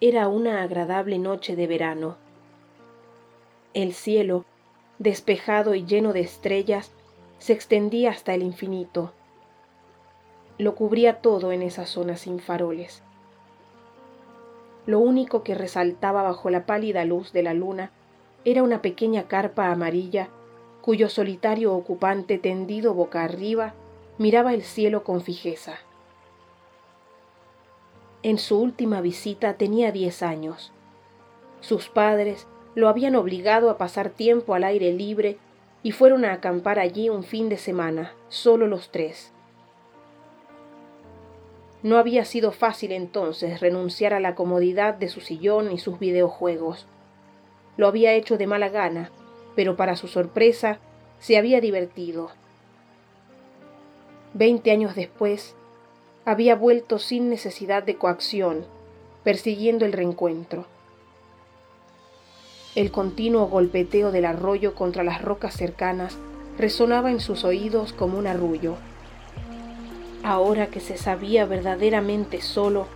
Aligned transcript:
Era 0.00 0.28
una 0.28 0.62
agradable 0.62 1.18
noche 1.18 1.56
de 1.56 1.66
verano. 1.66 2.16
El 3.72 3.94
cielo, 3.94 4.44
despejado 4.98 5.74
y 5.74 5.86
lleno 5.86 6.12
de 6.12 6.20
estrellas, 6.20 6.92
se 7.38 7.54
extendía 7.54 8.10
hasta 8.10 8.34
el 8.34 8.42
infinito. 8.42 9.14
Lo 10.58 10.74
cubría 10.74 11.22
todo 11.22 11.50
en 11.50 11.62
esa 11.62 11.86
zona 11.86 12.18
sin 12.18 12.40
faroles. 12.40 13.02
Lo 14.84 14.98
único 14.98 15.42
que 15.42 15.54
resaltaba 15.54 16.22
bajo 16.22 16.50
la 16.50 16.66
pálida 16.66 17.06
luz 17.06 17.32
de 17.32 17.42
la 17.42 17.54
luna 17.54 17.90
era 18.44 18.62
una 18.62 18.82
pequeña 18.82 19.28
carpa 19.28 19.72
amarilla 19.72 20.28
cuyo 20.82 21.08
solitario 21.08 21.74
ocupante 21.74 22.36
tendido 22.36 22.92
boca 22.92 23.24
arriba 23.24 23.72
miraba 24.18 24.52
el 24.52 24.62
cielo 24.62 25.04
con 25.04 25.22
fijeza. 25.22 25.78
En 28.26 28.38
su 28.38 28.60
última 28.60 29.00
visita 29.02 29.54
tenía 29.54 29.92
diez 29.92 30.20
años. 30.20 30.72
Sus 31.60 31.88
padres 31.88 32.48
lo 32.74 32.88
habían 32.88 33.14
obligado 33.14 33.70
a 33.70 33.78
pasar 33.78 34.10
tiempo 34.10 34.54
al 34.54 34.64
aire 34.64 34.92
libre 34.92 35.38
y 35.84 35.92
fueron 35.92 36.24
a 36.24 36.32
acampar 36.32 36.80
allí 36.80 37.08
un 37.08 37.22
fin 37.22 37.48
de 37.48 37.56
semana, 37.56 38.14
solo 38.28 38.66
los 38.66 38.90
tres. 38.90 39.30
No 41.84 41.98
había 41.98 42.24
sido 42.24 42.50
fácil 42.50 42.90
entonces 42.90 43.60
renunciar 43.60 44.12
a 44.12 44.18
la 44.18 44.34
comodidad 44.34 44.94
de 44.94 45.08
su 45.08 45.20
sillón 45.20 45.70
y 45.70 45.78
sus 45.78 46.00
videojuegos. 46.00 46.88
Lo 47.76 47.86
había 47.86 48.14
hecho 48.14 48.36
de 48.38 48.48
mala 48.48 48.70
gana, 48.70 49.12
pero 49.54 49.76
para 49.76 49.94
su 49.94 50.08
sorpresa 50.08 50.80
se 51.20 51.38
había 51.38 51.60
divertido. 51.60 52.32
Veinte 54.34 54.72
años 54.72 54.96
después, 54.96 55.54
había 56.26 56.56
vuelto 56.56 56.98
sin 56.98 57.30
necesidad 57.30 57.84
de 57.84 57.94
coacción, 57.94 58.66
persiguiendo 59.22 59.84
el 59.84 59.92
reencuentro. 59.92 60.66
El 62.74 62.90
continuo 62.90 63.46
golpeteo 63.46 64.10
del 64.10 64.24
arroyo 64.24 64.74
contra 64.74 65.04
las 65.04 65.22
rocas 65.22 65.54
cercanas 65.54 66.18
resonaba 66.58 67.12
en 67.12 67.20
sus 67.20 67.44
oídos 67.44 67.92
como 67.92 68.18
un 68.18 68.26
arrullo. 68.26 68.74
Ahora 70.24 70.66
que 70.66 70.80
se 70.80 70.96
sabía 70.96 71.46
verdaderamente 71.46 72.42
solo, 72.42 72.88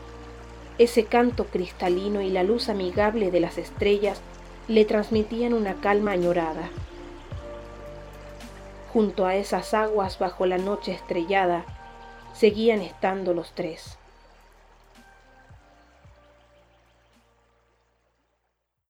ese 0.78 1.04
canto 1.04 1.44
cristalino 1.44 2.22
y 2.22 2.30
la 2.30 2.42
luz 2.42 2.68
amigable 2.68 3.30
de 3.30 3.38
las 3.38 3.58
estrellas 3.58 4.20
le 4.66 4.84
transmitían 4.84 5.54
una 5.54 5.74
calma 5.74 6.10
añorada. 6.10 6.68
Junto 8.92 9.24
a 9.24 9.36
esas 9.36 9.72
aguas 9.72 10.18
bajo 10.18 10.46
la 10.46 10.58
noche 10.58 10.90
estrellada, 10.90 11.64
seguían 12.32 12.80
estando 12.80 13.34
los 13.34 13.54
tres. 13.54 13.99